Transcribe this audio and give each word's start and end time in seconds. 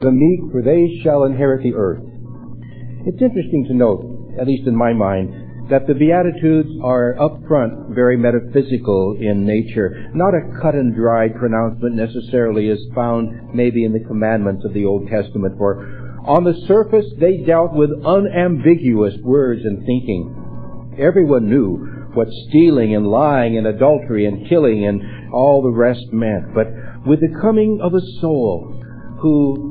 the 0.00 0.10
meek, 0.10 0.40
for 0.50 0.62
they 0.62 0.98
shall 1.04 1.24
inherit 1.24 1.62
the 1.62 1.74
earth. 1.76 2.00
It's 3.04 3.20
interesting 3.20 3.66
to 3.68 3.74
note, 3.74 4.32
at 4.40 4.46
least 4.46 4.66
in 4.66 4.74
my 4.74 4.94
mind, 4.94 5.68
that 5.68 5.86
the 5.86 5.92
Beatitudes 5.92 6.70
are 6.82 7.20
up 7.20 7.46
front 7.46 7.94
very 7.94 8.16
metaphysical 8.16 9.18
in 9.20 9.44
nature, 9.44 10.08
not 10.14 10.32
a 10.32 10.58
cut 10.62 10.74
and 10.74 10.94
dried 10.94 11.36
pronouncement 11.36 11.96
necessarily 11.96 12.70
as 12.70 12.78
found 12.94 13.54
maybe 13.54 13.84
in 13.84 13.92
the 13.92 14.02
commandments 14.08 14.64
of 14.64 14.72
the 14.72 14.86
Old 14.86 15.06
Testament, 15.06 15.58
for 15.58 15.84
on 16.24 16.44
the 16.44 16.56
surface 16.66 17.04
they 17.20 17.44
dealt 17.44 17.74
with 17.74 17.90
unambiguous 18.02 19.14
words 19.22 19.60
and 19.66 19.84
thinking. 19.84 20.96
Everyone 20.98 21.50
knew 21.50 21.76
what 22.14 22.28
stealing 22.48 22.94
and 22.96 23.06
lying 23.06 23.58
and 23.58 23.66
adultery 23.66 24.24
and 24.24 24.48
killing 24.48 24.86
and 24.86 25.30
all 25.30 25.60
the 25.60 25.76
rest 25.76 26.06
meant, 26.10 26.54
but 26.54 26.68
with 27.06 27.20
the 27.20 27.38
coming 27.42 27.80
of 27.82 27.92
a 27.92 28.00
soul 28.22 28.82
who 29.20 29.69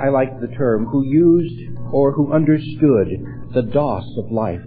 I 0.00 0.08
like 0.08 0.40
the 0.40 0.54
term, 0.56 0.86
who 0.86 1.04
used 1.04 1.78
or 1.92 2.12
who 2.12 2.32
understood 2.32 3.08
the 3.52 3.62
DOS 3.62 4.04
of 4.16 4.32
life. 4.32 4.62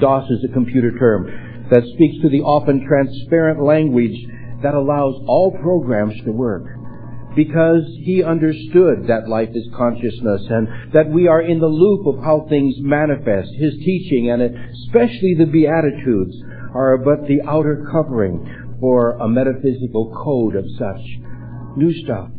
DOS 0.00 0.30
is 0.30 0.44
a 0.48 0.52
computer 0.52 0.98
term 0.98 1.68
that 1.70 1.84
speaks 1.94 2.22
to 2.22 2.30
the 2.30 2.40
often 2.40 2.86
transparent 2.86 3.62
language 3.62 4.16
that 4.62 4.74
allows 4.74 5.22
all 5.26 5.56
programs 5.60 6.14
to 6.24 6.32
work. 6.32 6.64
Because 7.36 7.84
he 8.02 8.24
understood 8.24 9.06
that 9.06 9.28
life 9.28 9.50
is 9.54 9.68
consciousness 9.76 10.42
and 10.48 10.92
that 10.92 11.10
we 11.10 11.28
are 11.28 11.42
in 11.42 11.60
the 11.60 11.66
loop 11.66 12.06
of 12.06 12.24
how 12.24 12.46
things 12.48 12.74
manifest. 12.78 13.50
His 13.54 13.74
teaching 13.84 14.30
and 14.30 14.42
especially 14.42 15.36
the 15.38 15.46
Beatitudes 15.46 16.34
are 16.74 16.98
but 16.98 17.28
the 17.28 17.42
outer 17.46 17.86
covering 17.92 18.76
for 18.80 19.12
a 19.12 19.28
metaphysical 19.28 20.12
code 20.24 20.56
of 20.56 20.64
such 20.78 21.76
new 21.76 21.92
stuff. 22.02 22.30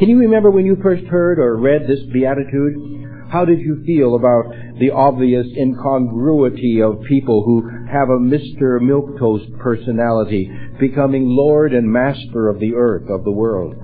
Can 0.00 0.08
you 0.08 0.16
remember 0.16 0.50
when 0.50 0.64
you 0.64 0.78
first 0.82 1.04
heard 1.08 1.38
or 1.38 1.58
read 1.58 1.82
this 1.82 2.00
beatitude? 2.10 3.28
How 3.30 3.44
did 3.44 3.60
you 3.60 3.84
feel 3.84 4.14
about 4.14 4.46
the 4.78 4.92
obvious 4.92 5.46
incongruity 5.54 6.80
of 6.80 7.04
people 7.06 7.44
who 7.44 7.68
have 7.84 8.08
a 8.08 8.16
Mr. 8.16 8.80
Milquetoast 8.80 9.58
personality 9.58 10.50
becoming 10.80 11.26
Lord 11.26 11.74
and 11.74 11.86
Master 11.86 12.48
of 12.48 12.60
the 12.60 12.72
earth, 12.74 13.10
of 13.10 13.24
the 13.24 13.30
world? 13.30 13.74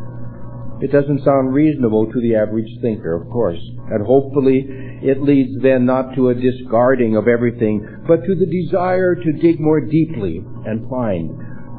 It 0.80 0.90
doesn't 0.90 1.22
sound 1.22 1.52
reasonable 1.52 2.10
to 2.10 2.20
the 2.22 2.34
average 2.34 2.72
thinker, 2.80 3.14
of 3.14 3.28
course. 3.28 3.60
And 3.90 4.06
hopefully 4.06 4.64
it 5.02 5.20
leads 5.20 5.62
then 5.62 5.84
not 5.84 6.14
to 6.14 6.30
a 6.30 6.34
discarding 6.34 7.16
of 7.16 7.28
everything, 7.28 7.86
but 8.08 8.24
to 8.24 8.34
the 8.34 8.46
desire 8.46 9.16
to 9.16 9.32
dig 9.32 9.60
more 9.60 9.82
deeply 9.82 10.42
and 10.64 10.88
find 10.88 11.28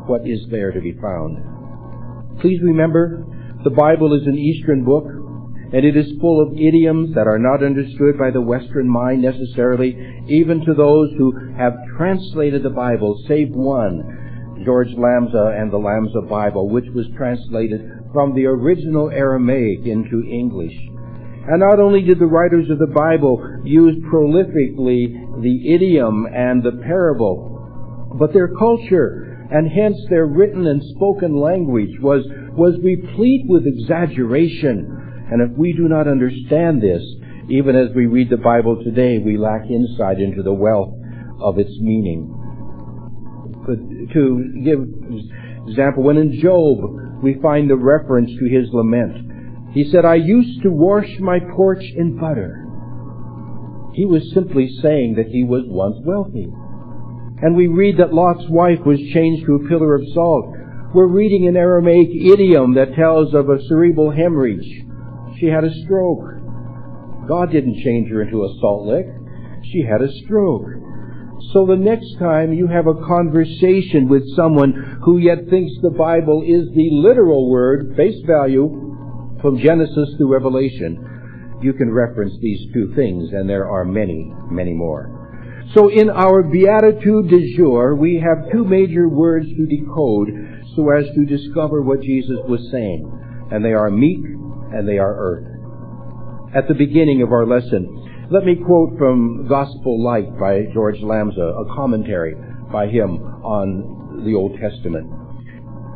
what 0.06 0.28
is 0.28 0.46
there 0.52 0.72
to 0.72 0.80
be 0.80 0.94
found. 0.94 2.40
Please 2.40 2.62
remember 2.62 3.26
the 3.64 3.72
Bible 3.72 4.14
is 4.14 4.28
an 4.28 4.38
Eastern 4.38 4.84
book, 4.84 5.06
and 5.74 5.84
it 5.84 5.98
is 5.98 6.20
full 6.22 6.42
of 6.42 6.54
idioms 6.54 7.14
that 7.16 7.28
are 7.28 7.40
not 7.40 7.64
understood 7.64 8.18
by 8.18 8.32
the 8.32 8.42
Western 8.42 8.88
mind 8.88 9.22
necessarily, 9.22 9.98
even 10.28 10.64
to 10.64 10.74
those 10.74 11.12
who 11.18 11.34
have 11.58 11.74
translated 11.98 12.64
the 12.64 12.70
Bible, 12.70 13.22
save 13.28 13.50
one, 13.52 14.62
George 14.64 14.90
Lamsa 14.90 15.60
and 15.60 15.72
the 15.72 15.78
Lamsa 15.78 16.28
Bible, 16.30 16.70
which 16.70 16.86
was 16.94 17.06
translated 17.18 17.82
from 18.14 18.34
the 18.34 18.46
original 18.46 19.10
Aramaic 19.10 19.86
into 19.86 20.24
English. 20.24 20.74
And 21.48 21.60
not 21.60 21.80
only 21.80 22.02
did 22.02 22.20
the 22.20 22.26
writers 22.26 22.70
of 22.70 22.80
the 22.80 22.94
Bible 22.94 23.62
use 23.64 23.96
prolifically 24.12 25.42
the 25.42 25.74
idiom 25.74 26.28
and 26.28 26.64
the 26.64 26.82
parable, 26.84 28.16
but 28.20 28.34
their 28.34 28.50
culture 28.56 29.37
and 29.52 29.72
hence 29.72 29.98
their 30.10 30.26
written 30.26 30.68
and 30.68 30.82
spoken 30.96 31.40
language 31.40 32.00
was, 32.02 32.26
was 32.54 32.76
replete 32.84 33.46
with 33.48 33.66
exaggeration. 33.66 35.26
And 35.32 35.42
if 35.42 35.58
we 35.58 35.74
do 35.74 35.88
not 35.88 36.08
understand 36.08 36.82
this, 36.82 37.04
even 37.50 37.76
as 37.76 37.96
we 37.96 38.08
read 38.08 38.30
the 38.30 38.38
Bible 38.38 38.84
today, 38.84 39.20
we 39.20 39.38
lack 39.38 39.70
insight 39.70 40.20
into 40.20 40.44
the 40.44 40.54
wealth 40.54 40.94
of 41.40 41.60
its 41.60 41.72
meaning. 41.80 42.34
But 43.66 44.14
to 44.14 44.62
give 44.64 44.80
example, 45.68 46.04
when 46.04 46.18
in 46.18 46.40
Job 46.42 47.22
we 47.22 47.40
find 47.42 47.70
the 47.70 47.76
reference 47.76 48.32
to 48.40 48.50
his 48.50 48.68
lament, 48.74 49.74
he 49.74 49.90
said, 49.92 50.06
I 50.06 50.16
used 50.16 50.64
to 50.64 50.70
wash 50.70 51.08
my 51.20 51.40
porch 51.56 51.84
in 51.96 52.18
butter. 52.18 52.64
He 53.94 54.06
was 54.06 54.32
simply 54.34 54.70
saying 54.82 55.16
that 55.16 55.28
he 55.28 55.44
was 55.44 55.64
once 55.68 55.98
wealthy. 56.06 56.48
And 57.42 57.56
we 57.56 57.68
read 57.68 57.98
that 57.98 58.14
Lot's 58.14 58.50
wife 58.50 58.80
was 58.86 59.00
changed 59.14 59.46
to 59.46 59.56
a 59.56 59.68
pillar 59.70 59.96
of 59.96 60.02
salt. 60.14 60.56
We're 60.94 61.08
reading 61.08 61.48
an 61.48 61.56
Aramaic 61.56 62.10
idiom 62.10 62.74
that 62.74 62.96
tells 62.96 63.34
of 63.36 63.50
a 63.50 63.62
cerebral 63.68 64.12
hemorrhage. 64.12 64.66
She 65.40 65.46
had 65.46 65.64
a 65.64 65.74
stroke. 65.86 67.28
God 67.28 67.52
didn't 67.52 67.84
change 67.84 68.10
her 68.10 68.24
into 68.24 68.44
a 68.44 68.58
salt 68.60 68.88
lick. 68.88 69.06
She 69.72 69.84
had 69.84 70.02
a 70.02 70.12
stroke. 70.24 70.66
So 71.54 71.66
the 71.66 71.76
next 71.76 72.18
time 72.18 72.54
you 72.54 72.68
have 72.68 72.88
a 72.88 73.06
conversation 73.06 74.10
with 74.10 74.36
someone 74.36 75.00
who 75.04 75.20
yet 75.20 75.48
thinks 75.50 75.74
the 75.82 75.96
Bible 75.96 76.42
is 76.42 76.74
the 76.74 76.90
literal 76.92 77.50
word, 77.52 77.96
face 77.96 78.20
value, 78.26 78.88
from 79.42 79.60
Genesis 79.60 80.10
to 80.18 80.26
Revelation, 80.26 81.60
you 81.62 81.74
can 81.74 81.92
reference 81.92 82.34
these 82.42 82.74
two 82.74 82.94
things, 82.96 83.30
and 83.32 83.48
there 83.48 83.70
are 83.70 83.86
many, 83.86 84.34
many 84.50 84.74
more. 84.74 85.27
So 85.76 85.90
in 85.90 86.10
our 86.10 86.44
Beatitude 86.44 87.30
du 87.30 87.56
jour, 87.58 87.96
we 87.96 88.24
have 88.24 88.52
two 88.52 88.64
major 88.64 89.10
words 89.10 89.48
to 89.48 89.66
decode 89.66 90.30
so 90.76 90.90
as 90.92 91.06
to 91.14 91.26
discover 91.26 91.82
what 91.82 92.02
Jesus 92.02 92.38
was 92.48 92.70
saying. 92.72 93.04
And 93.52 93.64
they 93.66 93.74
are 93.74 93.90
meek 93.90 94.24
and 94.24 94.88
they 94.88 94.98
are 94.98 95.14
earth. 95.14 96.56
At 96.56 96.68
the 96.70 96.74
beginning 96.74 97.22
of 97.22 97.32
our 97.32 97.46
lesson, 97.46 98.28
let 98.32 98.46
me 98.46 98.56
quote 98.56 98.98
from 98.98 99.48
Gospel 99.50 100.04
Light 100.04 100.40
by 100.40 100.72
George 100.74 101.00
Lamsa, 101.00 101.62
a 101.62 101.76
commentary 101.76 102.36
by 102.72 102.88
him 102.88 103.20
on 103.44 104.24
the 104.26 104.36
Old 104.36 104.58
Testament. 104.60 105.12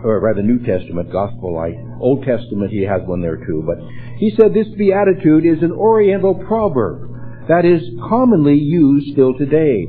Or 0.04 0.20
rather, 0.20 0.42
New 0.42 0.60
Testament, 0.66 1.12
Gospel 1.12 1.56
Light. 1.56 1.76
Old 2.00 2.26
Testament, 2.26 2.72
he 2.72 2.84
has 2.84 3.02
one 3.06 3.22
there 3.22 3.38
too. 3.38 3.64
But 3.66 3.78
he 4.18 4.34
said 4.36 4.54
this 4.54 4.68
beatitude 4.78 5.46
is 5.46 5.64
an 5.64 5.72
Oriental 5.72 6.36
proverb 6.36 7.11
that 7.52 7.66
is 7.66 7.84
commonly 8.08 8.56
used 8.56 9.12
still 9.12 9.34
today. 9.38 9.86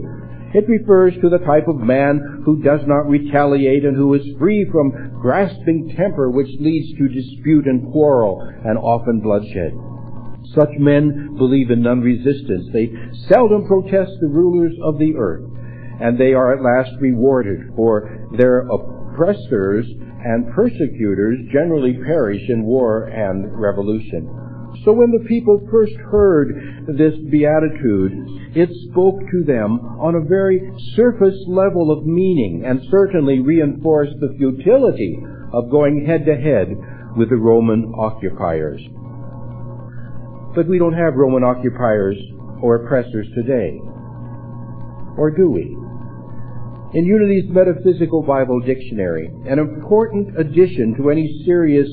It 0.53 0.69
refers 0.69 1.15
to 1.23 1.31
the 1.31 1.39
type 1.47 1.69
of 1.69 1.77
man 1.77 2.43
who 2.45 2.61
does 2.61 2.81
not 2.89 3.09
retaliate 3.09 3.85
and 3.85 3.97
who 3.97 4.15
is 4.15 4.37
free 4.37 4.67
from 4.73 5.21
grasping 5.23 5.95
temper 5.97 6.29
which 6.29 6.49
leads 6.59 6.99
to 6.99 7.07
dispute 7.07 7.67
and 7.67 7.93
quarrel 7.93 8.43
and 8.65 8.77
often 8.77 9.21
bloodshed. 9.21 9.79
Such 10.59 10.75
men 10.77 11.37
believe 11.39 11.71
in 11.71 11.83
non-resistance. 11.83 12.67
They 12.73 12.91
seldom 13.29 13.69
protest 13.69 14.11
the 14.21 14.27
rulers 14.27 14.75
of 14.83 14.99
the 14.99 15.15
earth, 15.17 15.49
and 16.01 16.19
they 16.19 16.35
are 16.35 16.53
at 16.53 16.65
last 16.67 16.91
rewarded, 17.01 17.75
for 17.77 18.27
their 18.37 18.67
oppressors 18.67 19.87
and 19.87 20.53
persecutors 20.53 21.39
generally 21.53 21.95
perish 22.05 22.43
in 22.49 22.65
war 22.65 23.05
and 23.05 23.47
revolution. 23.55 24.52
So 24.85 24.93
when 24.93 25.13
the 25.13 25.25
people 25.29 25.67
first 25.71 25.95
heard 26.11 26.87
this 26.89 27.15
beatitude, 27.31 28.13
it 28.57 28.69
spoke 28.91 29.21
to 29.31 29.45
them 29.47 29.79
on 30.03 30.17
a 30.17 30.29
very 30.29 30.61
surface 30.97 31.39
level 31.47 31.93
of 31.93 32.05
meaning 32.05 32.65
and 32.67 32.81
certainly 32.91 33.39
reinforced 33.39 34.19
the 34.19 34.35
futility 34.39 35.23
of 35.53 35.71
going 35.71 36.05
head 36.05 36.27
to 36.27 36.35
head 36.35 36.75
with 37.17 37.31
the 37.31 37.37
Roman 37.37 37.95
occupiers. 37.97 38.83
But 40.55 40.67
we 40.67 40.79
don't 40.79 40.99
have 40.99 41.15
Roman 41.15 41.45
occupiers 41.45 42.19
or 42.61 42.83
oppressors 42.83 43.29
today. 43.35 43.79
Or 45.17 45.31
do 45.31 45.51
we? 45.51 45.77
In 46.99 47.07
Unity's 47.07 47.49
Metaphysical 47.49 48.23
Bible 48.23 48.61
Dictionary, 48.61 49.31
an 49.47 49.59
important 49.59 50.39
addition 50.39 50.95
to 50.97 51.11
any 51.11 51.43
serious 51.47 51.89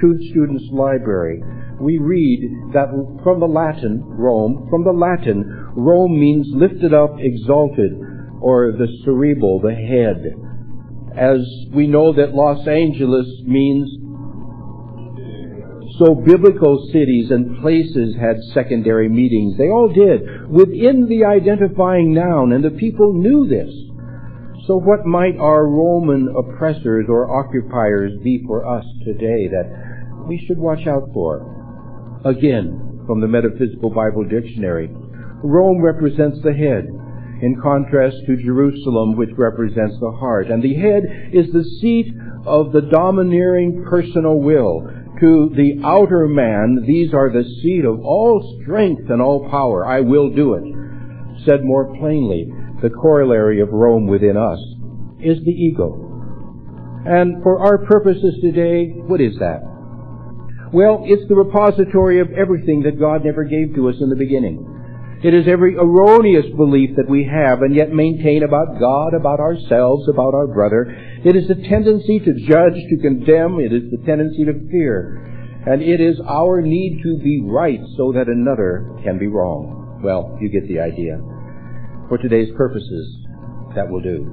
truth 0.00 0.20
student's 0.30 0.64
library, 0.72 1.40
we 1.82 1.98
read 1.98 2.72
that 2.72 2.88
from 3.24 3.40
the 3.40 3.46
Latin, 3.46 4.02
Rome, 4.06 4.68
from 4.70 4.84
the 4.84 4.92
Latin, 4.92 5.42
Rome 5.74 6.18
means 6.18 6.46
lifted 6.54 6.94
up, 6.94 7.16
exalted, 7.18 7.92
or 8.40 8.72
the 8.72 8.86
cerebral, 9.04 9.60
the 9.60 9.74
head. 9.74 10.38
As 11.18 11.40
we 11.74 11.86
know 11.88 12.12
that 12.14 12.34
Los 12.34 12.66
Angeles 12.66 13.26
means 13.44 13.90
so 15.98 16.14
biblical 16.14 16.88
cities 16.92 17.30
and 17.30 17.60
places 17.60 18.16
had 18.16 18.36
secondary 18.54 19.08
meetings. 19.08 19.58
They 19.58 19.68
all 19.68 19.92
did 19.92 20.48
within 20.48 21.06
the 21.08 21.24
identifying 21.26 22.14
noun, 22.14 22.52
and 22.52 22.64
the 22.64 22.70
people 22.70 23.12
knew 23.12 23.46
this. 23.46 23.70
So 24.66 24.78
what 24.78 25.04
might 25.04 25.36
our 25.38 25.66
Roman 25.66 26.34
oppressors 26.38 27.06
or 27.08 27.30
occupiers 27.30 28.12
be 28.22 28.42
for 28.46 28.64
us 28.64 28.84
today 29.04 29.48
that 29.48 30.26
we 30.28 30.38
should 30.46 30.58
watch 30.58 30.86
out 30.86 31.10
for? 31.12 31.61
Again, 32.24 33.02
from 33.06 33.20
the 33.20 33.28
Metaphysical 33.28 33.90
Bible 33.90 34.24
Dictionary, 34.24 34.88
Rome 35.42 35.82
represents 35.82 36.38
the 36.42 36.52
head, 36.52 36.86
in 37.42 37.60
contrast 37.60 38.16
to 38.26 38.36
Jerusalem, 38.36 39.16
which 39.16 39.30
represents 39.36 39.98
the 39.98 40.12
heart. 40.12 40.46
And 40.46 40.62
the 40.62 40.74
head 40.74 41.02
is 41.32 41.52
the 41.52 41.64
seat 41.80 42.14
of 42.46 42.72
the 42.72 42.82
domineering 42.82 43.84
personal 43.88 44.38
will 44.38 44.88
to 45.22 45.52
the 45.54 45.80
outer 45.84 46.26
man, 46.26 46.84
these 46.84 47.14
are 47.14 47.30
the 47.30 47.44
seat 47.62 47.84
of 47.84 48.00
all 48.00 48.60
strength 48.62 49.08
and 49.08 49.22
all 49.22 49.48
power. 49.50 49.86
I 49.86 50.00
will 50.00 50.30
do 50.30 50.54
it. 50.54 50.64
Said 51.46 51.62
more 51.62 51.96
plainly, 51.96 52.46
the 52.82 52.90
corollary 52.90 53.60
of 53.60 53.68
Rome 53.70 54.08
within 54.08 54.36
us 54.36 54.58
is 55.20 55.38
the 55.44 55.52
ego. 55.52 55.94
And 57.06 57.42
for 57.42 57.60
our 57.60 57.78
purposes 57.86 58.34
today, 58.42 58.86
what 59.06 59.20
is 59.20 59.38
that? 59.38 59.71
Well, 60.72 61.04
it's 61.04 61.28
the 61.28 61.34
repository 61.34 62.20
of 62.20 62.32
everything 62.32 62.82
that 62.84 62.98
God 62.98 63.24
never 63.24 63.44
gave 63.44 63.74
to 63.74 63.90
us 63.90 63.96
in 64.00 64.08
the 64.08 64.16
beginning. 64.16 65.20
It 65.22 65.34
is 65.34 65.46
every 65.46 65.76
erroneous 65.76 66.46
belief 66.56 66.96
that 66.96 67.08
we 67.08 67.28
have 67.30 67.60
and 67.60 67.76
yet 67.76 67.92
maintain 67.92 68.42
about 68.42 68.80
God, 68.80 69.12
about 69.14 69.38
ourselves, 69.38 70.08
about 70.08 70.34
our 70.34 70.48
brother. 70.48 70.88
It 71.24 71.36
is 71.36 71.46
the 71.46 71.54
tendency 71.68 72.18
to 72.20 72.34
judge, 72.48 72.74
to 72.88 72.96
condemn. 73.02 73.60
It 73.60 73.72
is 73.72 73.90
the 73.90 74.02
tendency 74.04 74.44
to 74.46 74.66
fear. 74.70 75.62
And 75.66 75.82
it 75.82 76.00
is 76.00 76.18
our 76.26 76.62
need 76.62 77.02
to 77.04 77.18
be 77.22 77.42
right 77.44 77.78
so 77.96 78.12
that 78.12 78.26
another 78.26 78.98
can 79.04 79.18
be 79.18 79.28
wrong. 79.28 80.00
Well, 80.02 80.38
you 80.40 80.48
get 80.48 80.66
the 80.66 80.80
idea. 80.80 81.20
For 82.08 82.18
today's 82.18 82.48
purposes, 82.56 83.14
that 83.76 83.88
will 83.88 84.00
do. 84.00 84.26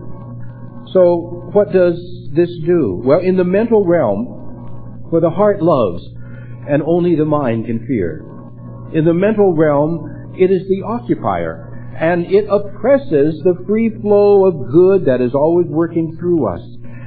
So, 0.94 1.52
what 1.54 1.72
does 1.72 2.00
this 2.34 2.50
do? 2.66 3.00
Well, 3.04 3.20
in 3.20 3.38
the 3.38 3.44
mental 3.44 3.86
realm, 3.86 4.26
where 5.12 5.22
the 5.22 5.30
heart 5.30 5.62
loves 5.62 6.04
and 6.70 6.84
only 6.86 7.16
the 7.16 7.26
mind 7.26 7.66
can 7.66 7.86
fear, 7.88 8.24
in 8.94 9.06
the 9.06 9.14
mental 9.14 9.56
realm, 9.56 10.34
it 10.36 10.50
is 10.50 10.68
the 10.68 10.82
occupier. 10.82 11.68
And 12.00 12.26
it 12.26 12.46
oppresses 12.50 13.42
the 13.44 13.64
free 13.68 13.92
flow 14.02 14.46
of 14.48 14.72
good 14.72 15.06
that 15.06 15.22
is 15.22 15.36
always 15.36 15.68
working 15.68 16.18
through 16.18 16.48
us. 16.48 16.62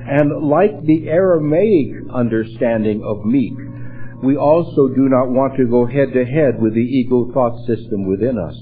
And 0.07 0.49
like 0.49 0.83
the 0.85 1.09
Aramaic 1.09 2.07
understanding 2.13 3.03
of 3.03 3.25
meek, 3.25 3.55
we 4.23 4.37
also 4.37 4.89
do 4.89 5.09
not 5.09 5.31
want 5.31 5.57
to 5.57 5.67
go 5.67 5.87
head 5.87 6.13
to 6.13 6.25
head 6.25 6.61
with 6.61 6.75
the 6.75 6.81
ego 6.81 7.33
thought 7.33 7.67
system 7.67 8.07
within 8.07 8.39
us. 8.39 8.55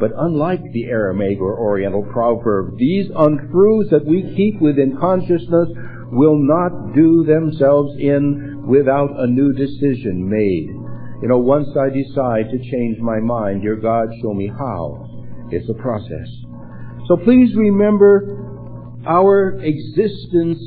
But 0.00 0.12
unlike 0.16 0.62
the 0.72 0.84
Aramaic 0.84 1.40
or 1.40 1.58
Oriental 1.58 2.04
proverb, 2.04 2.78
these 2.78 3.10
untruths 3.14 3.90
that 3.90 4.06
we 4.06 4.22
keep 4.36 4.60
within 4.60 4.96
consciousness 4.96 5.68
will 6.12 6.38
not 6.38 6.94
do 6.94 7.24
themselves 7.24 7.92
in 7.98 8.57
without 8.68 9.10
a 9.18 9.26
new 9.26 9.52
decision 9.52 10.28
made. 10.28 10.68
You 11.22 11.28
know, 11.28 11.38
once 11.38 11.68
I 11.76 11.88
decide 11.88 12.50
to 12.50 12.70
change 12.70 12.98
my 13.00 13.18
mind, 13.18 13.62
dear 13.62 13.76
God, 13.76 14.08
show 14.22 14.34
me 14.34 14.46
how. 14.46 15.08
It's 15.50 15.68
a 15.68 15.74
process. 15.74 16.28
So 17.08 17.16
please 17.16 17.56
remember 17.56 18.36
our 19.06 19.58
existence 19.64 20.58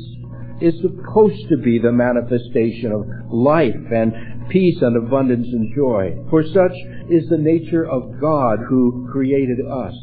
is 0.60 0.74
supposed 0.80 1.48
to 1.48 1.56
be 1.56 1.78
the 1.78 1.92
manifestation 1.92 2.92
of 2.92 3.06
life 3.32 3.74
and 3.94 4.48
peace 4.48 4.78
and 4.80 4.96
abundance 4.96 5.46
and 5.46 5.74
joy. 5.74 6.16
For 6.30 6.42
such 6.42 6.74
is 7.08 7.28
the 7.28 7.38
nature 7.38 7.88
of 7.88 8.20
God 8.20 8.58
who 8.68 9.08
created 9.12 9.58
us. 9.70 9.94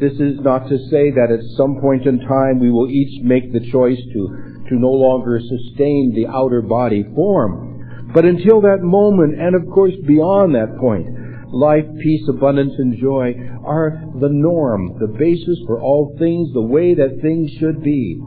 This 0.00 0.14
is 0.14 0.40
not 0.40 0.68
to 0.68 0.78
say 0.90 1.10
that 1.10 1.30
at 1.30 1.56
some 1.56 1.80
point 1.80 2.06
in 2.06 2.20
time 2.20 2.58
we 2.58 2.70
will 2.70 2.90
each 2.90 3.22
make 3.22 3.52
the 3.52 3.70
choice 3.70 4.00
to, 4.14 4.49
to 4.70 4.78
no 4.78 4.90
longer 4.90 5.40
sustain 5.40 6.14
the 6.14 6.26
outer 6.26 6.62
body 6.62 7.04
form. 7.14 8.10
But 8.14 8.24
until 8.24 8.62
that 8.62 8.82
moment, 8.82 9.38
and 9.38 9.54
of 9.54 9.68
course 9.72 9.94
beyond 10.06 10.54
that 10.54 10.78
point, 10.80 11.06
life, 11.52 11.84
peace, 12.02 12.22
abundance, 12.28 12.72
and 12.78 12.98
joy 12.98 13.34
are 13.64 14.02
the 14.20 14.30
norm, 14.30 14.96
the 14.98 15.18
basis 15.18 15.58
for 15.66 15.80
all 15.80 16.16
things, 16.18 16.52
the 16.54 16.62
way 16.62 16.94
that 16.94 17.20
things 17.20 17.50
should 17.58 17.82
be. 17.82 18.18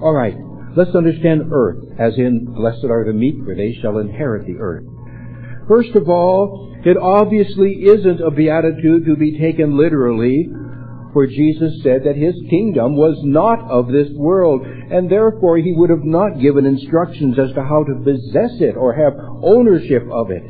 All 0.00 0.14
right, 0.14 0.34
let's 0.76 0.94
understand 0.96 1.50
earth, 1.52 1.84
as 1.98 2.14
in, 2.16 2.46
blessed 2.54 2.84
are 2.84 3.04
the 3.04 3.12
meek, 3.12 3.34
for 3.44 3.54
they 3.54 3.76
shall 3.80 3.98
inherit 3.98 4.46
the 4.46 4.58
earth. 4.58 4.84
First 5.68 5.94
of 5.94 6.08
all, 6.08 6.74
it 6.84 6.96
obviously 6.96 7.84
isn't 7.86 8.20
a 8.20 8.30
beatitude 8.30 9.06
to 9.06 9.16
be 9.16 9.38
taken 9.38 9.78
literally, 9.78 10.48
for 11.12 11.26
Jesus 11.26 11.82
said 11.82 12.04
that 12.04 12.16
his 12.16 12.34
kingdom 12.48 12.96
was 12.96 13.18
not 13.22 13.60
of 13.70 13.88
this 13.88 14.08
world, 14.14 14.62
and 14.64 15.10
therefore 15.10 15.58
he 15.58 15.72
would 15.72 15.90
have 15.90 16.04
not 16.04 16.40
given 16.40 16.64
instructions 16.64 17.38
as 17.38 17.52
to 17.54 17.62
how 17.62 17.84
to 17.84 18.02
possess 18.02 18.60
it 18.60 18.76
or 18.76 18.94
have 18.94 19.12
ownership 19.42 20.02
of 20.10 20.30
it. 20.30 20.42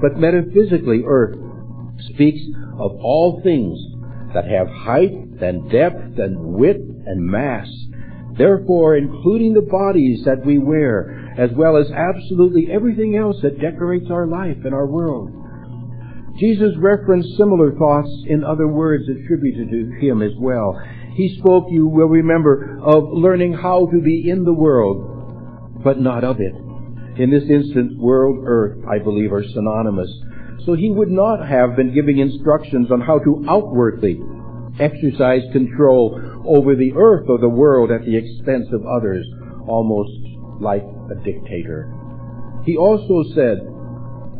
But 0.00 0.18
metaphysically, 0.18 1.02
earth 1.06 1.38
speaks 2.14 2.40
of 2.78 2.92
all 3.00 3.40
things 3.44 3.78
that 4.34 4.46
have 4.46 4.66
height 4.68 5.12
and 5.40 5.70
depth 5.70 6.18
and 6.18 6.54
width 6.54 6.88
and 7.06 7.24
mass. 7.24 7.68
Therefore, 8.36 8.96
including 8.96 9.54
the 9.54 9.68
bodies 9.70 10.24
that 10.24 10.44
we 10.44 10.58
wear, 10.58 11.32
as 11.38 11.50
well 11.52 11.76
as 11.76 11.90
absolutely 11.92 12.72
everything 12.72 13.16
else 13.16 13.36
that 13.42 13.60
decorates 13.60 14.10
our 14.10 14.26
life 14.26 14.56
and 14.64 14.74
our 14.74 14.86
world. 14.86 15.30
Jesus 16.38 16.72
referenced 16.78 17.36
similar 17.36 17.72
thoughts 17.72 18.10
in 18.26 18.42
other 18.44 18.66
words 18.66 19.04
attributed 19.08 19.70
to 19.70 20.06
him 20.06 20.22
as 20.22 20.32
well. 20.38 20.80
He 21.14 21.36
spoke, 21.38 21.66
you 21.68 21.86
will 21.86 22.08
remember, 22.08 22.80
of 22.82 23.04
learning 23.12 23.52
how 23.52 23.86
to 23.86 24.00
be 24.00 24.28
in 24.30 24.44
the 24.44 24.54
world, 24.54 25.82
but 25.84 26.00
not 26.00 26.24
of 26.24 26.40
it. 26.40 26.54
In 27.20 27.30
this 27.30 27.44
instance, 27.50 27.92
world, 27.98 28.44
earth, 28.46 28.78
I 28.88 28.98
believe, 28.98 29.32
are 29.32 29.44
synonymous. 29.44 30.10
So 30.64 30.74
he 30.74 30.90
would 30.90 31.10
not 31.10 31.46
have 31.46 31.76
been 31.76 31.92
giving 31.92 32.18
instructions 32.18 32.90
on 32.90 33.02
how 33.02 33.18
to 33.18 33.44
outwardly 33.48 34.20
exercise 34.80 35.42
control 35.52 36.18
over 36.46 36.74
the 36.74 36.92
earth 36.96 37.26
or 37.28 37.38
the 37.38 37.48
world 37.48 37.90
at 37.90 38.06
the 38.06 38.16
expense 38.16 38.68
of 38.72 38.86
others, 38.86 39.26
almost 39.68 40.10
like 40.60 40.82
a 40.82 41.24
dictator. 41.24 41.92
He 42.64 42.76
also 42.76 43.22
said, 43.34 43.58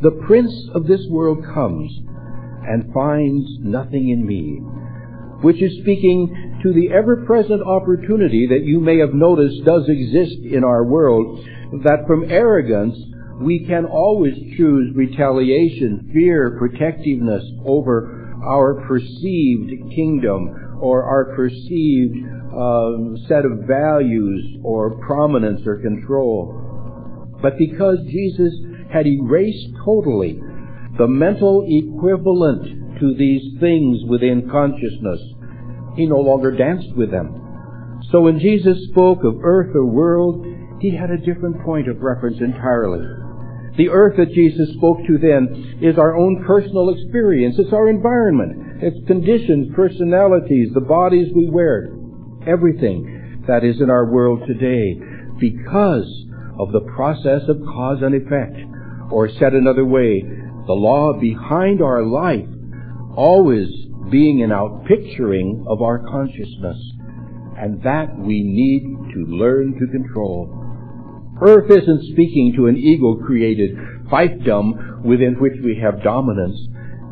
the 0.02 0.22
prince 0.26 0.52
of 0.75 0.87
this 0.87 1.06
world 1.08 1.44
comes 1.54 1.93
and 2.66 2.93
finds 2.93 3.46
nothing 3.60 4.10
in 4.10 4.26
me, 4.26 4.58
which 5.43 5.62
is 5.62 5.78
speaking 5.82 6.58
to 6.62 6.72
the 6.72 6.93
ever-present 6.93 7.62
opportunity 7.62 8.49
that 8.49 8.64
you 8.64 8.81
may 8.81 8.99
have 8.99 9.14
noticed 9.14 9.64
does 9.64 9.84
exist 9.88 10.38
in 10.44 10.64
our 10.64 10.84
world, 10.84 11.44
that 11.84 12.04
from 12.06 12.31
arrogance 12.31 12.96
we 13.40 13.64
can 13.66 13.84
always 13.84 14.34
choose 14.56 14.94
retaliation, 14.94 16.10
fear, 16.12 16.56
protectiveness 16.58 17.44
over 17.64 18.40
our 18.44 18.84
perceived 18.87 19.70
kingdom 19.94 20.78
or 20.81 21.05
our 21.05 21.37
perceived 21.37 22.16
uh, 22.52 23.26
set 23.28 23.44
of 23.44 23.66
values 23.66 24.58
or 24.64 24.98
prominence 25.06 25.60
or 25.66 25.81
control. 25.81 26.58
But 27.40 27.56
because 27.58 27.98
Jesus 28.06 28.52
had 28.92 29.06
erased 29.06 29.68
totally 29.84 30.40
the 30.98 31.08
mental 31.08 31.64
equivalent 31.66 33.00
to 33.00 33.14
these 33.17 33.58
things 33.58 33.98
within 34.08 34.48
consciousness. 34.50 35.20
He 35.96 36.06
no 36.06 36.20
longer 36.20 36.50
danced 36.50 36.94
with 36.96 37.10
them. 37.10 38.00
So 38.10 38.20
when 38.20 38.38
Jesus 38.38 38.76
spoke 38.90 39.24
of 39.24 39.40
earth 39.43 39.74
or 39.74 39.86
world, 39.86 40.46
he 40.81 40.94
had 40.94 41.10
a 41.10 41.17
different 41.17 41.64
point 41.64 41.88
of 41.88 42.02
reference 42.02 42.40
entirely. 42.40 43.06
The 43.76 43.88
earth 43.88 44.17
that 44.19 44.34
Jesus 44.34 44.74
spoke 44.76 44.98
to 45.06 45.17
then 45.17 45.78
is 45.81 45.96
our 45.96 46.14
own 46.17 46.44
personal 46.46 46.90
experience. 46.90 47.56
It's 47.58 47.72
our 47.72 47.88
environment. 47.88 48.82
It's 48.82 49.06
conditions, 49.06 49.74
personalities, 49.74 50.74
the 50.74 50.81
bodies 50.81 51.28
we 51.34 51.48
wear, 51.48 51.88
everything 52.46 53.44
that 53.46 53.64
is 53.64 53.81
in 53.81 53.88
our 53.88 54.10
world 54.10 54.43
today 54.46 55.00
because 55.38 56.26
of 56.58 56.72
the 56.72 56.86
process 56.94 57.43
of 57.48 57.62
cause 57.64 58.02
and 58.02 58.14
effect. 58.14 58.58
Or 59.12 59.28
said 59.28 59.52
another 59.52 59.84
way, 59.84 60.22
the 60.66 60.72
law 60.72 61.12
behind 61.20 61.82
our 61.82 62.02
life 62.02 62.48
always 63.14 63.69
being 64.10 64.42
an 64.42 64.50
outpicturing 64.50 65.66
of 65.69 65.82
our 65.82 65.98
consciousness. 65.98 66.78
And 67.58 67.82
that 67.82 68.19
we 68.19 68.42
need 68.42 69.12
to 69.12 69.36
learn 69.36 69.74
to 69.78 69.92
control. 69.92 70.48
Earth 71.42 71.70
isn't 71.70 72.12
speaking 72.12 72.54
to 72.56 72.66
an 72.69 72.76
ego-created 72.76 73.76
fiefdom 74.10 75.04
within 75.04 75.36
which 75.38 75.60
we 75.62 75.78
have 75.82 76.02
dominance, 76.02 76.58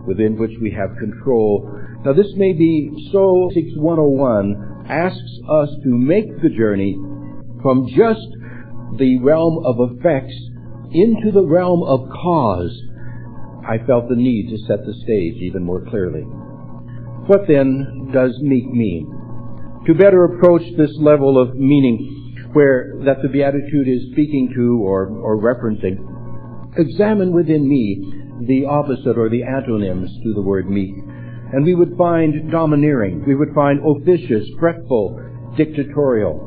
within 0.06 0.38
which 0.38 0.56
we 0.62 0.70
have 0.70 0.96
control. 0.98 1.68
Now 2.04 2.14
this 2.14 2.32
may 2.36 2.54
be 2.54 3.10
so 3.12 3.50
6101 3.52 4.86
asks 4.88 5.38
us 5.50 5.68
to 5.84 5.88
make 5.88 6.40
the 6.40 6.48
journey 6.48 6.94
from 7.62 7.86
just 7.88 8.26
the 8.98 9.18
realm 9.22 9.64
of 9.66 9.76
effects 9.92 10.34
into 10.92 11.30
the 11.32 11.46
realm 11.46 11.82
of 11.82 12.08
cause, 12.10 12.76
I 13.66 13.78
felt 13.86 14.08
the 14.08 14.16
need 14.16 14.50
to 14.50 14.58
set 14.66 14.84
the 14.84 14.94
stage 15.04 15.36
even 15.42 15.64
more 15.64 15.84
clearly. 15.88 16.22
What 16.22 17.46
then 17.46 18.10
does 18.12 18.36
meek 18.42 18.66
mean? 18.66 19.06
To 19.86 19.94
better 19.94 20.24
approach 20.24 20.62
this 20.76 20.90
level 20.98 21.40
of 21.40 21.54
meaning 21.54 22.48
where 22.52 22.94
that 23.04 23.22
the 23.22 23.28
Beatitude 23.28 23.86
is 23.86 24.10
speaking 24.12 24.52
to 24.54 24.82
or, 24.82 25.06
or 25.06 25.38
referencing, 25.38 25.98
examine 26.76 27.32
within 27.32 27.68
me 27.68 28.44
the 28.48 28.66
opposite 28.66 29.16
or 29.16 29.28
the 29.28 29.44
antonyms 29.44 30.10
to 30.24 30.34
the 30.34 30.42
word 30.42 30.68
meek. 30.68 30.94
And 31.52 31.64
we 31.64 31.74
would 31.74 31.96
find 31.96 32.50
domineering. 32.50 33.24
We 33.26 33.34
would 33.34 33.54
find 33.54 33.80
officious, 33.84 34.48
fretful, 34.58 35.54
dictatorial. 35.56 36.46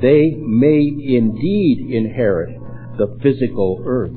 They 0.00 0.34
may 0.36 0.80
indeed 0.80 1.90
inherit 1.90 2.55
the 2.98 3.18
physical 3.22 3.82
earth. 3.86 4.12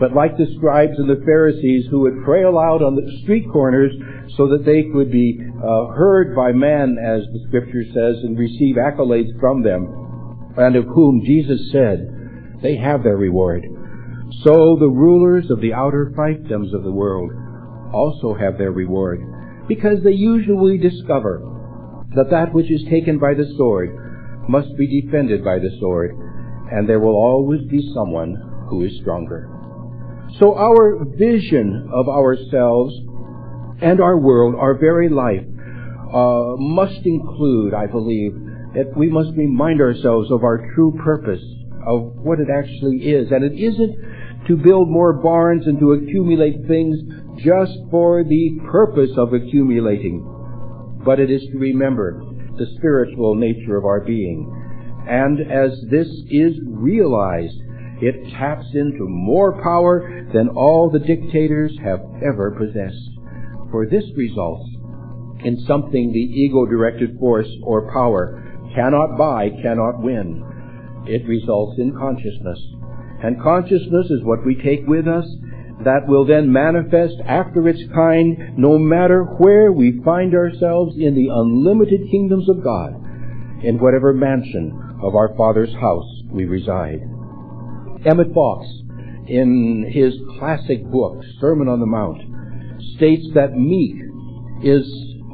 But 0.00 0.14
like 0.14 0.36
the 0.36 0.46
scribes 0.56 0.98
and 0.98 1.10
the 1.10 1.24
Pharisees 1.24 1.86
who 1.90 2.00
would 2.00 2.24
pray 2.24 2.44
aloud 2.44 2.82
on 2.82 2.94
the 2.94 3.20
street 3.22 3.46
corners 3.52 3.92
so 4.36 4.48
that 4.48 4.64
they 4.64 4.84
could 4.92 5.10
be 5.10 5.40
uh, 5.40 5.86
heard 5.92 6.36
by 6.36 6.52
men, 6.52 6.96
as 7.02 7.22
the 7.32 7.44
scripture 7.48 7.82
says, 7.82 8.22
and 8.22 8.38
receive 8.38 8.76
accolades 8.76 9.34
from 9.40 9.62
them, 9.62 10.54
and 10.56 10.76
of 10.76 10.84
whom 10.84 11.22
Jesus 11.24 11.72
said, 11.72 12.58
they 12.62 12.76
have 12.76 13.02
their 13.02 13.16
reward. 13.16 13.64
So 14.44 14.76
the 14.78 14.88
rulers 14.88 15.50
of 15.50 15.60
the 15.60 15.74
outer 15.74 16.12
fiefdoms 16.16 16.72
of 16.74 16.84
the 16.84 16.92
world 16.92 17.32
also 17.92 18.34
have 18.34 18.58
their 18.58 18.72
reward, 18.72 19.66
because 19.66 20.02
they 20.04 20.12
usually 20.12 20.78
discover 20.78 21.42
that 22.14 22.30
that 22.30 22.54
which 22.54 22.70
is 22.70 22.84
taken 22.88 23.18
by 23.18 23.34
the 23.34 23.52
sword 23.56 24.46
must 24.48 24.76
be 24.76 25.00
defended 25.00 25.44
by 25.44 25.58
the 25.58 25.76
sword, 25.80 26.12
and 26.70 26.88
there 26.88 27.00
will 27.00 27.16
always 27.16 27.62
be 27.68 27.90
someone 27.94 28.66
who 28.68 28.84
is 28.84 28.92
stronger. 29.00 29.48
So 30.38 30.54
our 30.54 31.04
vision 31.04 31.88
of 31.92 32.08
ourselves 32.08 32.94
and 33.80 34.00
our 34.00 34.18
world, 34.18 34.54
our 34.58 34.74
very 34.78 35.08
life, 35.08 35.44
uh, 36.12 36.56
must 36.58 37.04
include, 37.04 37.74
I 37.74 37.86
believe, 37.86 38.32
that 38.74 38.92
we 38.96 39.08
must 39.08 39.36
remind 39.36 39.80
ourselves 39.80 40.30
of 40.30 40.44
our 40.44 40.70
true 40.74 40.98
purpose, 41.02 41.42
of 41.86 42.14
what 42.16 42.40
it 42.40 42.48
actually 42.52 43.08
is. 43.08 43.30
And 43.30 43.44
it 43.44 43.58
isn't 43.58 44.46
to 44.46 44.56
build 44.56 44.88
more 44.88 45.12
barns 45.14 45.66
and 45.66 45.78
to 45.78 45.92
accumulate 45.92 46.66
things 46.66 46.98
just 47.38 47.72
for 47.90 48.24
the 48.24 48.60
purpose 48.70 49.10
of 49.16 49.32
accumulating, 49.32 50.24
but 51.04 51.20
it 51.20 51.30
is 51.30 51.42
to 51.52 51.58
remember 51.58 52.22
the 52.56 52.66
spiritual 52.76 53.34
nature 53.34 53.76
of 53.76 53.84
our 53.84 54.00
being. 54.00 54.57
And 55.08 55.40
as 55.40 55.72
this 55.90 56.08
is 56.28 56.60
realized, 56.64 57.56
it 58.00 58.30
taps 58.34 58.66
into 58.74 59.08
more 59.08 59.60
power 59.62 60.28
than 60.32 60.50
all 60.50 60.90
the 60.90 60.98
dictators 60.98 61.76
have 61.82 62.00
ever 62.22 62.50
possessed. 62.52 63.10
For 63.70 63.86
this 63.86 64.04
results 64.16 64.68
in 65.44 65.64
something 65.66 66.12
the 66.12 66.18
ego-directed 66.18 67.18
force 67.18 67.48
or 67.62 67.90
power 67.90 68.44
cannot 68.74 69.16
buy, 69.16 69.48
cannot 69.62 70.02
win. 70.02 70.44
It 71.06 71.26
results 71.26 71.78
in 71.78 71.96
consciousness. 71.96 72.60
And 73.22 73.42
consciousness 73.42 74.10
is 74.10 74.22
what 74.22 74.44
we 74.44 74.56
take 74.56 74.86
with 74.86 75.08
us 75.08 75.24
that 75.84 76.06
will 76.06 76.26
then 76.26 76.52
manifest 76.52 77.14
after 77.26 77.66
its 77.66 77.80
kind 77.94 78.58
no 78.58 78.78
matter 78.78 79.24
where 79.24 79.72
we 79.72 80.02
find 80.04 80.34
ourselves 80.34 80.96
in 80.98 81.14
the 81.14 81.28
unlimited 81.32 82.10
kingdoms 82.10 82.48
of 82.48 82.62
God, 82.62 82.92
in 83.64 83.78
whatever 83.80 84.12
mansion 84.12 84.77
of 85.02 85.14
our 85.14 85.34
Father's 85.36 85.72
house 85.74 86.22
we 86.30 86.44
reside. 86.44 87.00
Emmett 88.06 88.32
Fox, 88.34 88.66
in 89.26 89.90
his 89.92 90.14
classic 90.38 90.84
book, 90.90 91.22
Sermon 91.40 91.68
on 91.68 91.80
the 91.80 91.86
Mount, 91.86 92.22
states 92.96 93.26
that 93.34 93.52
meek 93.52 93.96
is 94.62 94.86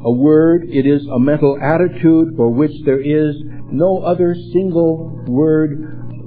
a 0.03 0.11
word, 0.11 0.67
it 0.69 0.85
is 0.85 1.05
a 1.07 1.19
mental 1.19 1.57
attitude 1.61 2.35
for 2.35 2.49
which 2.49 2.71
there 2.85 3.01
is 3.01 3.35
no 3.71 3.99
other 3.99 4.35
single 4.53 5.23
word 5.27 5.71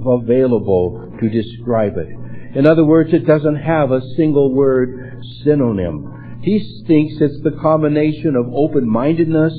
available 0.07 1.13
to 1.21 1.29
describe 1.29 1.97
it. 1.97 2.09
In 2.57 2.67
other 2.67 2.85
words, 2.85 3.13
it 3.13 3.27
doesn't 3.27 3.57
have 3.57 3.91
a 3.91 4.01
single 4.17 4.55
word 4.55 5.23
synonym. 5.45 6.41
He 6.43 6.59
thinks 6.87 7.15
it's 7.21 7.43
the 7.43 7.59
combination 7.61 8.37
of 8.37 8.53
open-mindedness, 8.55 9.53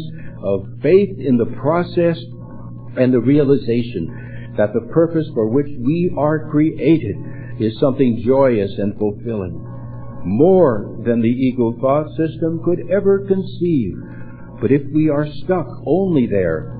of 0.43 0.67
faith 0.81 1.17
in 1.19 1.37
the 1.37 1.53
process, 1.61 2.17
and 2.99 3.13
the 3.13 3.19
realization 3.19 4.53
that 4.57 4.73
the 4.73 4.91
purpose 4.91 5.27
for 5.33 5.47
which 5.47 5.67
we 5.79 6.13
are 6.17 6.49
created 6.49 7.15
is 7.59 7.79
something 7.79 8.21
joyous 8.25 8.71
and 8.77 8.97
fulfilling, 8.97 9.65
more 10.25 10.97
than 11.05 11.21
the 11.21 11.27
ego 11.27 11.73
thought 11.79 12.09
system 12.17 12.61
could 12.63 12.79
ever 12.91 13.25
conceive. 13.25 13.95
But 14.61 14.71
if 14.71 14.81
we 14.93 15.09
are 15.09 15.27
stuck 15.43 15.67
only 15.85 16.27
there 16.27 16.75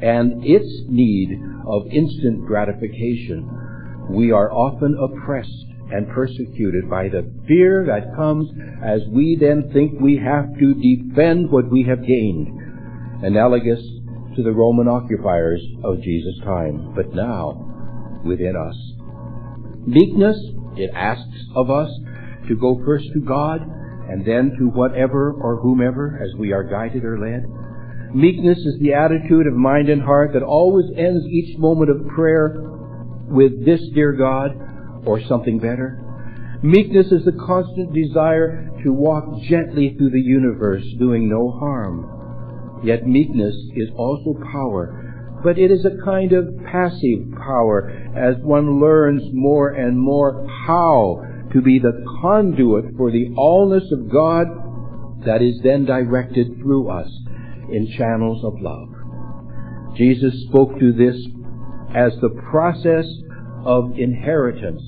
and 0.00 0.44
its 0.44 0.84
need 0.88 1.40
of 1.66 1.86
instant 1.90 2.46
gratification, 2.46 4.06
we 4.10 4.30
are 4.30 4.52
often 4.52 4.96
oppressed 4.96 5.66
and 5.90 6.08
persecuted 6.08 6.88
by 6.88 7.08
the 7.08 7.28
fear 7.48 7.84
that 7.86 8.14
comes 8.14 8.48
as 8.84 9.00
we 9.10 9.36
then 9.40 9.70
think 9.72 10.00
we 10.00 10.16
have 10.16 10.46
to 10.58 10.74
defend 10.74 11.50
what 11.50 11.70
we 11.70 11.82
have 11.82 12.06
gained. 12.06 12.46
Analogous 13.24 13.80
to 14.38 14.44
the 14.44 14.52
Roman 14.52 14.86
occupiers 14.86 15.60
of 15.82 16.00
Jesus' 16.00 16.38
time, 16.44 16.92
but 16.94 17.12
now 17.12 18.22
within 18.24 18.54
us. 18.54 18.76
Meekness, 19.84 20.38
it 20.76 20.90
asks 20.94 21.42
of 21.56 21.70
us 21.70 21.90
to 22.46 22.54
go 22.54 22.80
first 22.86 23.06
to 23.14 23.20
God 23.20 23.62
and 24.08 24.24
then 24.24 24.54
to 24.60 24.66
whatever 24.66 25.32
or 25.32 25.56
whomever 25.56 26.20
as 26.22 26.38
we 26.38 26.52
are 26.52 26.62
guided 26.62 27.04
or 27.04 27.18
led. 27.18 28.14
Meekness 28.14 28.58
is 28.58 28.78
the 28.80 28.94
attitude 28.94 29.48
of 29.48 29.54
mind 29.54 29.88
and 29.88 30.02
heart 30.02 30.30
that 30.34 30.44
always 30.44 30.86
ends 30.96 31.26
each 31.26 31.58
moment 31.58 31.90
of 31.90 32.06
prayer 32.14 32.62
with 33.26 33.66
this, 33.66 33.80
dear 33.92 34.12
God, 34.12 34.52
or 35.04 35.20
something 35.26 35.58
better. 35.58 36.04
Meekness 36.62 37.10
is 37.10 37.24
the 37.24 37.44
constant 37.44 37.92
desire 37.92 38.70
to 38.84 38.92
walk 38.92 39.24
gently 39.48 39.96
through 39.98 40.10
the 40.10 40.20
universe, 40.20 40.84
doing 40.96 41.28
no 41.28 41.50
harm. 41.50 42.17
Yet 42.82 43.06
meekness 43.06 43.54
is 43.74 43.88
also 43.96 44.34
power, 44.52 45.40
but 45.42 45.58
it 45.58 45.70
is 45.70 45.84
a 45.84 46.04
kind 46.04 46.32
of 46.32 46.48
passive 46.64 47.32
power 47.36 47.90
as 48.16 48.36
one 48.42 48.80
learns 48.80 49.22
more 49.32 49.70
and 49.70 49.98
more 49.98 50.46
how 50.66 51.22
to 51.52 51.60
be 51.62 51.78
the 51.78 52.04
conduit 52.20 52.96
for 52.96 53.10
the 53.10 53.28
allness 53.36 53.90
of 53.92 54.10
God 54.10 54.46
that 55.24 55.42
is 55.42 55.60
then 55.62 55.84
directed 55.84 56.58
through 56.60 56.90
us 56.90 57.08
in 57.70 57.92
channels 57.96 58.44
of 58.44 58.60
love. 58.60 58.88
Jesus 59.96 60.44
spoke 60.48 60.78
to 60.78 60.92
this 60.92 61.16
as 61.94 62.12
the 62.20 62.30
process 62.50 63.06
of 63.64 63.98
inheritance, 63.98 64.82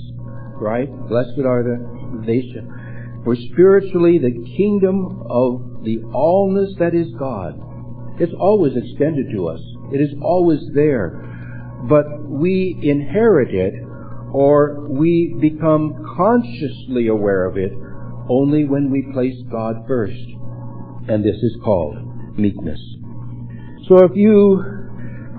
right? 0.60 0.88
Blessed 1.08 1.40
are 1.44 1.64
the 1.64 2.22
nation. 2.24 3.20
For 3.24 3.34
spiritually, 3.34 4.18
the 4.18 4.44
kingdom 4.56 5.22
of 5.28 5.82
the 5.84 5.98
allness 6.14 6.78
that 6.78 6.94
is 6.94 7.08
God 7.18 7.60
it's 8.20 8.34
always 8.38 8.74
extended 8.76 9.30
to 9.32 9.48
us. 9.48 9.60
It 9.92 10.00
is 10.00 10.14
always 10.22 10.60
there. 10.74 11.26
But 11.88 12.04
we 12.28 12.78
inherit 12.82 13.54
it 13.54 13.74
or 14.32 14.86
we 14.88 15.36
become 15.40 16.04
consciously 16.16 17.08
aware 17.08 17.46
of 17.46 17.56
it 17.56 17.72
only 18.28 18.64
when 18.64 18.90
we 18.90 19.10
place 19.12 19.36
God 19.50 19.84
first. 19.88 20.20
And 21.08 21.24
this 21.24 21.36
is 21.36 21.56
called 21.64 22.38
meekness. 22.38 22.78
So 23.88 24.04
if 24.04 24.12
you 24.14 24.62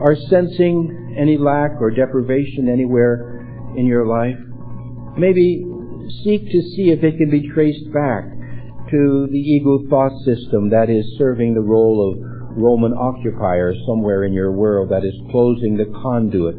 are 0.01 0.15
sensing 0.29 1.15
any 1.17 1.37
lack 1.37 1.79
or 1.79 1.91
deprivation 1.91 2.67
anywhere 2.67 3.75
in 3.77 3.85
your 3.85 4.07
life, 4.07 4.37
maybe 5.17 5.63
seek 6.23 6.45
to 6.51 6.61
see 6.75 6.89
if 6.89 7.03
it 7.03 7.17
can 7.17 7.29
be 7.29 7.47
traced 7.53 7.93
back 7.93 8.25
to 8.89 9.27
the 9.31 9.37
ego 9.37 9.87
thought 9.87 10.17
system 10.25 10.71
that 10.71 10.89
is 10.89 11.05
serving 11.17 11.53
the 11.53 11.61
role 11.61 12.11
of 12.11 12.30
Roman 12.55 12.93
occupier 12.93 13.73
somewhere 13.87 14.23
in 14.23 14.33
your 14.33 14.51
world 14.51 14.89
that 14.89 15.05
is 15.05 15.13
closing 15.31 15.77
the 15.77 15.91
conduit, 16.01 16.55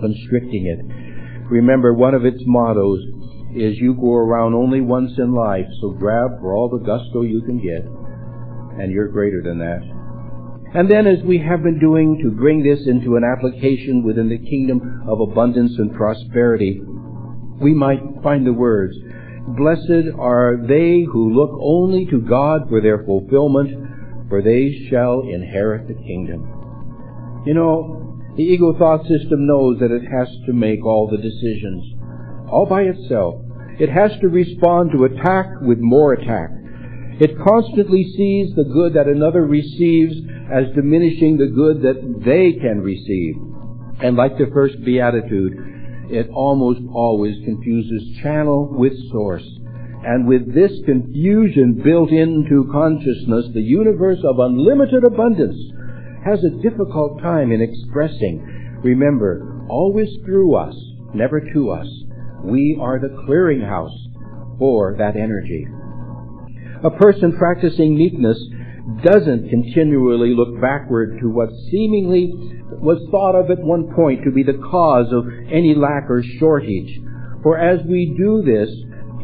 constricting 0.00 0.66
it. 0.66 0.80
Remember, 1.50 1.94
one 1.94 2.14
of 2.14 2.24
its 2.24 2.42
mottos 2.46 3.00
is 3.54 3.78
you 3.78 3.94
go 3.94 4.14
around 4.14 4.54
only 4.54 4.80
once 4.80 5.12
in 5.18 5.32
life, 5.32 5.66
so 5.80 5.90
grab 5.90 6.40
for 6.40 6.54
all 6.54 6.68
the 6.68 6.84
gusto 6.84 7.22
you 7.22 7.40
can 7.42 7.58
get, 7.58 7.84
and 8.82 8.92
you're 8.92 9.08
greater 9.08 9.42
than 9.42 9.58
that. 9.58 9.82
And 10.74 10.90
then 10.90 11.06
as 11.06 11.22
we 11.24 11.38
have 11.38 11.62
been 11.62 11.78
doing 11.78 12.18
to 12.22 12.30
bring 12.30 12.64
this 12.64 12.86
into 12.86 13.14
an 13.14 13.22
application 13.22 14.02
within 14.02 14.28
the 14.28 14.38
kingdom 14.38 15.04
of 15.06 15.20
abundance 15.20 15.72
and 15.78 15.94
prosperity, 15.94 16.80
we 17.60 17.72
might 17.72 18.00
find 18.22 18.44
the 18.44 18.52
words, 18.52 18.96
Blessed 19.46 20.08
are 20.18 20.56
they 20.66 21.04
who 21.04 21.34
look 21.34 21.50
only 21.60 22.06
to 22.06 22.20
God 22.20 22.68
for 22.68 22.80
their 22.80 23.04
fulfillment 23.04 23.83
for 24.28 24.42
they 24.42 24.88
shall 24.90 25.22
inherit 25.22 25.88
the 25.88 25.94
kingdom. 25.94 27.42
You 27.46 27.54
know, 27.54 28.22
the 28.36 28.42
ego 28.42 28.76
thought 28.78 29.06
system 29.06 29.46
knows 29.46 29.78
that 29.80 29.90
it 29.90 30.02
has 30.10 30.28
to 30.46 30.52
make 30.52 30.84
all 30.84 31.08
the 31.08 31.18
decisions, 31.18 31.84
all 32.50 32.66
by 32.66 32.82
itself. 32.82 33.42
It 33.78 33.90
has 33.90 34.12
to 34.20 34.28
respond 34.28 34.90
to 34.92 35.04
attack 35.04 35.46
with 35.60 35.78
more 35.78 36.14
attack. 36.14 36.50
It 37.20 37.38
constantly 37.38 38.04
sees 38.16 38.54
the 38.54 38.64
good 38.64 38.94
that 38.94 39.06
another 39.06 39.46
receives 39.46 40.14
as 40.52 40.74
diminishing 40.74 41.36
the 41.36 41.46
good 41.46 41.82
that 41.82 42.24
they 42.24 42.58
can 42.60 42.80
receive. 42.80 43.36
And 44.02 44.16
like 44.16 44.36
the 44.36 44.50
first 44.52 44.82
beatitude, 44.84 46.10
it 46.10 46.28
almost 46.30 46.80
always 46.92 47.36
confuses 47.44 48.18
channel 48.20 48.68
with 48.70 48.92
source. 49.10 49.46
And 50.06 50.28
with 50.28 50.54
this 50.54 50.72
confusion 50.84 51.80
built 51.82 52.10
into 52.10 52.68
consciousness, 52.70 53.46
the 53.54 53.62
universe 53.62 54.18
of 54.22 54.38
unlimited 54.38 55.02
abundance 55.04 55.56
has 56.26 56.44
a 56.44 56.62
difficult 56.62 57.22
time 57.22 57.52
in 57.52 57.62
expressing, 57.62 58.80
remember, 58.82 59.66
always 59.70 60.10
through 60.24 60.56
us, 60.56 60.74
never 61.14 61.40
to 61.40 61.70
us. 61.70 61.86
We 62.42 62.78
are 62.80 62.98
the 62.98 63.16
clearinghouse 63.26 64.58
for 64.58 64.94
that 64.98 65.16
energy. 65.16 65.66
A 66.84 66.90
person 66.90 67.36
practicing 67.38 67.96
meekness 67.96 68.38
doesn't 69.02 69.48
continually 69.48 70.34
look 70.34 70.60
backward 70.60 71.18
to 71.20 71.30
what 71.30 71.48
seemingly 71.70 72.30
was 72.72 73.00
thought 73.10 73.34
of 73.34 73.50
at 73.50 73.64
one 73.64 73.94
point 73.94 74.24
to 74.24 74.30
be 74.30 74.42
the 74.42 74.60
cause 74.70 75.10
of 75.12 75.24
any 75.50 75.74
lack 75.74 76.10
or 76.10 76.22
shortage. 76.38 77.00
For 77.42 77.58
as 77.58 77.80
we 77.86 78.14
do 78.18 78.42
this, 78.44 78.68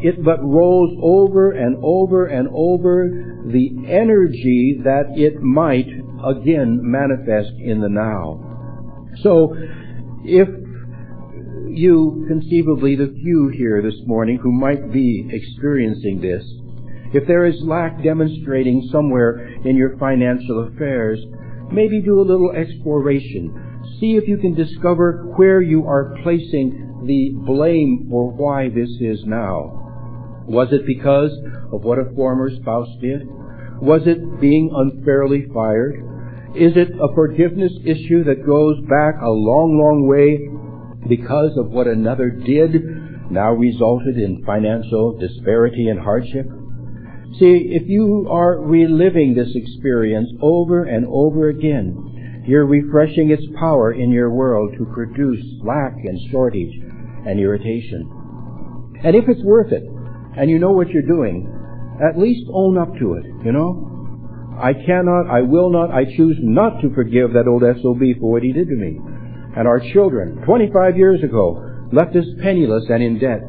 it 0.01 0.23
but 0.23 0.43
rolls 0.43 0.97
over 1.01 1.51
and 1.51 1.77
over 1.83 2.25
and 2.25 2.47
over 2.53 3.41
the 3.45 3.69
energy 3.87 4.81
that 4.83 5.13
it 5.15 5.41
might 5.41 5.87
again 6.25 6.79
manifest 6.81 7.53
in 7.59 7.81
the 7.81 7.89
now. 7.89 8.47
So, 9.21 9.55
if 10.23 10.47
you, 11.69 12.25
conceivably 12.27 12.95
the 12.95 13.13
few 13.21 13.49
here 13.55 13.81
this 13.81 13.99
morning 14.05 14.39
who 14.41 14.51
might 14.51 14.91
be 14.91 15.27
experiencing 15.31 16.21
this, 16.21 16.43
if 17.13 17.27
there 17.27 17.45
is 17.45 17.61
lack 17.61 18.03
demonstrating 18.03 18.87
somewhere 18.91 19.47
in 19.65 19.75
your 19.75 19.97
financial 19.97 20.67
affairs, 20.67 21.19
maybe 21.71 22.01
do 22.01 22.19
a 22.19 22.23
little 22.23 22.51
exploration. 22.51 23.79
See 23.99 24.15
if 24.15 24.27
you 24.27 24.37
can 24.37 24.55
discover 24.55 25.33
where 25.35 25.61
you 25.61 25.85
are 25.85 26.17
placing 26.23 27.03
the 27.05 27.31
blame 27.45 28.07
for 28.09 28.31
why 28.31 28.69
this 28.69 28.89
is 28.99 29.23
now. 29.25 29.80
Was 30.47 30.69
it 30.71 30.85
because 30.85 31.31
of 31.71 31.83
what 31.83 31.99
a 31.99 32.13
former 32.15 32.49
spouse 32.49 32.89
did? 32.99 33.27
Was 33.81 34.01
it 34.05 34.39
being 34.39 34.69
unfairly 34.73 35.45
fired? 35.53 35.95
Is 36.55 36.73
it 36.75 36.89
a 36.99 37.13
forgiveness 37.15 37.71
issue 37.85 38.23
that 38.25 38.45
goes 38.45 38.79
back 38.81 39.21
a 39.21 39.29
long, 39.29 39.79
long 39.79 40.07
way 40.07 41.07
because 41.07 41.57
of 41.57 41.71
what 41.71 41.87
another 41.87 42.29
did 42.29 43.31
now 43.31 43.51
resulted 43.51 44.17
in 44.17 44.43
financial 44.45 45.17
disparity 45.17 45.87
and 45.87 45.99
hardship? 45.99 46.45
See, 47.39 47.71
if 47.71 47.87
you 47.87 48.27
are 48.29 48.59
reliving 48.59 49.33
this 49.33 49.55
experience 49.55 50.29
over 50.41 50.83
and 50.83 51.05
over 51.07 51.47
again, 51.47 52.43
you're 52.45 52.65
refreshing 52.65 53.31
its 53.31 53.43
power 53.57 53.93
in 53.93 54.11
your 54.11 54.29
world 54.29 54.75
to 54.77 54.85
produce 54.93 55.43
lack 55.63 55.93
and 56.03 56.19
shortage 56.29 56.73
and 57.25 57.39
irritation. 57.39 58.91
And 59.03 59.15
if 59.15 59.29
it's 59.29 59.43
worth 59.43 59.71
it, 59.71 59.83
and 60.37 60.49
you 60.49 60.59
know 60.59 60.71
what 60.71 60.89
you're 60.89 61.01
doing, 61.01 61.47
at 62.01 62.17
least 62.17 62.49
own 62.53 62.77
up 62.77 62.89
to 62.99 63.13
it, 63.13 63.25
you 63.45 63.51
know? 63.51 63.87
I 64.61 64.73
cannot, 64.73 65.29
I 65.29 65.41
will 65.41 65.71
not, 65.71 65.91
I 65.91 66.05
choose 66.05 66.37
not 66.39 66.81
to 66.81 66.93
forgive 66.93 67.33
that 67.33 67.47
old 67.47 67.63
SOB 67.63 68.19
for 68.19 68.31
what 68.31 68.43
he 68.43 68.51
did 68.51 68.67
to 68.67 68.75
me. 68.75 68.99
And 69.55 69.67
our 69.67 69.79
children, 69.93 70.43
25 70.45 70.97
years 70.97 71.23
ago, 71.23 71.89
left 71.91 72.15
us 72.15 72.25
penniless 72.41 72.85
and 72.89 73.03
in 73.03 73.19
debt. 73.19 73.41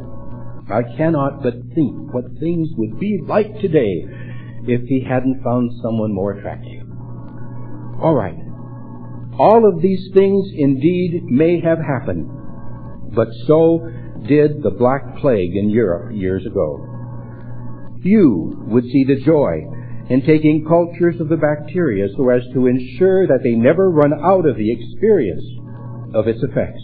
I 0.70 0.82
cannot 0.96 1.42
but 1.42 1.54
think 1.74 2.12
what 2.14 2.24
things 2.40 2.68
would 2.76 2.98
be 2.98 3.20
like 3.26 3.60
today 3.60 4.06
if 4.66 4.82
he 4.88 5.04
hadn't 5.06 5.42
found 5.42 5.70
someone 5.82 6.14
more 6.14 6.32
attractive. 6.32 6.82
All 8.00 8.14
right. 8.14 8.38
All 9.38 9.68
of 9.68 9.82
these 9.82 10.10
things 10.14 10.50
indeed 10.54 11.24
may 11.24 11.60
have 11.60 11.78
happened, 11.78 12.30
but 13.14 13.28
so 13.46 13.80
did 14.26 14.62
the 14.62 14.70
Black 14.70 15.18
Plague 15.20 15.56
in 15.56 15.70
Europe 15.70 16.12
years 16.14 16.44
ago. 16.46 16.88
Few 18.02 18.64
would 18.66 18.84
see 18.84 19.04
the 19.04 19.22
joy 19.24 19.62
in 20.10 20.22
taking 20.26 20.66
cultures 20.66 21.20
of 21.20 21.28
the 21.28 21.36
bacteria 21.36 22.08
so 22.16 22.28
as 22.30 22.42
to 22.52 22.66
ensure 22.66 23.26
that 23.26 23.40
they 23.42 23.54
never 23.54 23.90
run 23.90 24.12
out 24.12 24.46
of 24.46 24.56
the 24.56 24.72
experience 24.72 25.44
of 26.14 26.26
its 26.26 26.42
effects. 26.42 26.82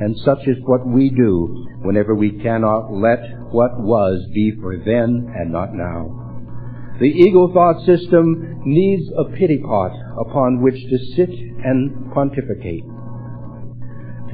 And 0.00 0.16
such 0.24 0.46
is 0.46 0.56
what 0.64 0.86
we 0.86 1.10
do 1.10 1.66
whenever 1.82 2.14
we 2.14 2.32
cannot 2.42 2.92
let 2.92 3.20
what 3.52 3.78
was 3.78 4.26
be 4.34 4.52
for 4.60 4.76
then 4.76 5.32
and 5.36 5.52
not 5.52 5.72
now. 5.72 6.24
The 6.98 7.06
ego 7.06 7.52
thought 7.52 7.84
system 7.86 8.62
needs 8.64 9.08
a 9.16 9.30
pity 9.36 9.58
pot 9.58 9.92
upon 10.20 10.62
which 10.62 10.74
to 10.74 10.98
sit 11.16 11.30
and 11.30 12.12
pontificate. 12.12 12.84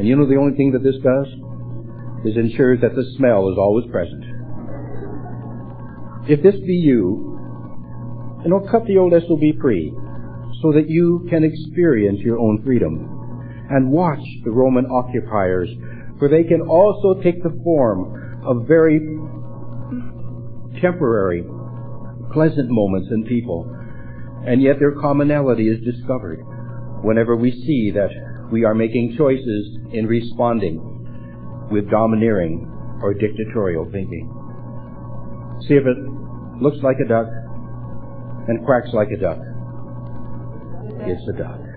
And 0.01 0.09
you 0.09 0.17
know 0.17 0.25
the 0.25 0.41
only 0.41 0.57
thing 0.57 0.73
that 0.73 0.83
this 0.83 0.97
does? 1.05 1.29
Is 2.25 2.35
ensures 2.35 2.81
that 2.81 2.97
the 2.97 3.05
smell 3.19 3.53
is 3.53 3.59
always 3.59 3.85
present. 3.93 4.25
If 6.27 6.43
this 6.43 6.57
be 6.57 6.73
you, 6.73 7.37
you 8.43 8.49
know, 8.49 8.67
cut 8.71 8.87
the 8.87 8.97
old 8.97 9.13
SOB 9.13 9.61
free 9.61 9.93
so 10.63 10.73
that 10.73 10.89
you 10.89 11.27
can 11.29 11.45
experience 11.45 12.21
your 12.21 12.39
own 12.39 12.63
freedom. 12.65 12.97
And 13.69 13.93
watch 13.93 14.25
the 14.43 14.51
Roman 14.51 14.87
occupiers 14.87 15.69
for 16.19 16.31
they 16.31 16.45
can 16.45 16.63
also 16.63 17.21
take 17.21 17.43
the 17.43 17.61
form 17.63 18.41
of 18.47 18.67
very 18.67 19.01
temporary, 20.81 21.45
pleasant 22.33 22.71
moments 22.71 23.09
in 23.13 23.25
people, 23.25 23.69
and 24.47 24.63
yet 24.63 24.79
their 24.79 24.93
commonality 24.93 25.69
is 25.69 25.85
discovered 25.85 26.41
whenever 27.05 27.37
we 27.37 27.51
see 27.51 27.91
that 27.93 28.30
we 28.51 28.65
are 28.65 28.75
making 28.75 29.15
choices 29.17 29.79
in 29.93 30.07
responding 30.07 31.69
with 31.71 31.91
domineering 31.91 32.67
or 33.03 33.15
dictatorial 33.15 33.85
thinking. 33.93 34.29
See 35.69 35.75
if 35.75 35.87
it 35.87 35.99
looks 36.61 36.79
like 36.83 36.97
a 37.05 37.09
duck 37.09 37.27
and 38.49 38.65
quacks 38.65 38.89
like 38.93 39.09
a 39.11 39.21
duck. 39.21 39.39
It's 41.07 41.23
a 41.29 41.39
duck. 41.39 41.70